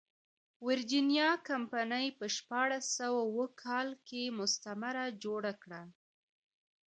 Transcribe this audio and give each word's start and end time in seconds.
ویرجینیا 0.67 1.29
کمپنۍ 1.47 2.07
په 2.19 2.25
شپاړس 2.35 2.85
سوه 2.97 3.19
اووه 3.27 3.47
کال 3.63 3.89
کې 4.07 4.35
مستعمره 4.39 5.05
جوړه 5.23 5.53
کړه. 5.63 5.81